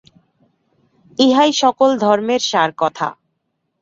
ইহাই 1.17 1.51
সকল 1.53 1.89
ধর্মের 1.97 2.41
সার 2.41 2.71
কথা। 2.77 3.07